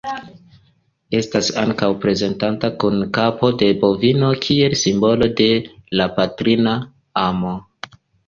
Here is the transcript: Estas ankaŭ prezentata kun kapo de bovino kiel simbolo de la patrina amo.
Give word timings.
Estas 1.17 1.49
ankaŭ 1.63 1.89
prezentata 2.05 2.71
kun 2.83 3.03
kapo 3.19 3.51
de 3.63 3.69
bovino 3.85 4.31
kiel 4.47 4.75
simbolo 4.83 5.29
de 5.41 5.49
la 6.01 6.09
patrina 6.19 6.75
amo. 7.27 7.53